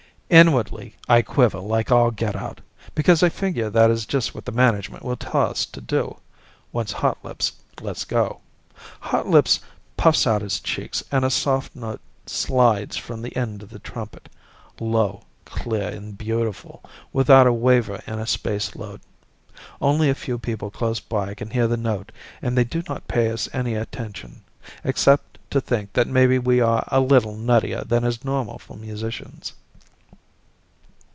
Inwardly, 0.33 0.95
I 1.09 1.23
quiver 1.23 1.59
like 1.59 1.91
all 1.91 2.09
get 2.09 2.37
out, 2.37 2.61
because 2.95 3.21
I 3.21 3.27
figure 3.27 3.69
that 3.69 3.91
is 3.91 4.05
just 4.05 4.33
what 4.33 4.45
the 4.45 4.53
management 4.53 5.03
will 5.03 5.17
tell 5.17 5.41
us 5.41 5.65
to 5.65 5.81
do, 5.81 6.19
once 6.71 6.93
Hotlips 6.93 7.51
lets 7.81 8.05
go. 8.05 8.39
Hotlips 9.01 9.59
puffs 9.97 10.25
out 10.25 10.41
his 10.41 10.61
cheeks 10.61 11.03
and 11.11 11.25
a 11.25 11.29
soft 11.29 11.75
note 11.75 11.99
slides 12.25 12.95
from 12.95 13.21
the 13.21 13.35
end 13.35 13.61
of 13.61 13.71
the 13.71 13.79
trumpet 13.79 14.29
low, 14.79 15.23
clear, 15.43 15.89
and 15.89 16.17
beautiful, 16.17 16.81
without 17.11 17.45
a 17.45 17.51
waver 17.51 18.01
in 18.07 18.17
a 18.17 18.25
spaceload. 18.25 19.01
Only 19.81 20.09
a 20.09 20.15
few 20.15 20.37
people 20.39 20.71
close 20.71 21.01
by 21.01 21.33
can 21.33 21.49
hear 21.49 21.67
the 21.67 21.75
note 21.75 22.09
and 22.41 22.57
they 22.57 22.63
do 22.63 22.83
not 22.87 23.05
pay 23.09 23.29
us 23.31 23.49
any 23.51 23.75
attention, 23.75 24.43
except 24.85 25.39
to 25.49 25.59
think 25.59 25.91
that 25.91 26.07
maybe 26.07 26.39
we 26.39 26.61
are 26.61 26.85
a 26.87 27.01
little 27.01 27.35
nuttier 27.35 27.83
than 27.85 28.05
is 28.05 28.23
normal 28.23 28.59
for 28.59 28.77
musicians. 28.77 29.51